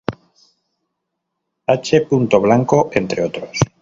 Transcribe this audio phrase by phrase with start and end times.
[1.67, 1.99] H.
[2.41, 3.59] Blanco, entre otros.